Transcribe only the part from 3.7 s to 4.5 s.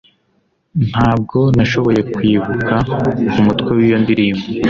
w'iyo ndirimbo.